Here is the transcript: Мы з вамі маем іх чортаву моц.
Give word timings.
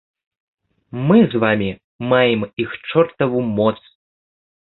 Мы 1.09 1.17
з 1.33 1.41
вамі 1.43 1.67
маем 2.13 2.41
іх 2.65 2.71
чортаву 2.93 3.39
моц. 3.57 3.77